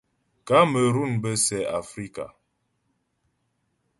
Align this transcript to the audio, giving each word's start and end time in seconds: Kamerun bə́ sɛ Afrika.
Kamerun 0.47 1.11
bə́ 1.21 1.35
sɛ 1.45 1.57
Afrika. 1.79 2.25